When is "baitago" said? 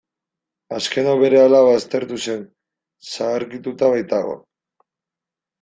3.97-4.35